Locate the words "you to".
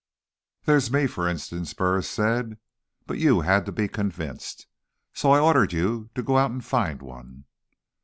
5.73-6.23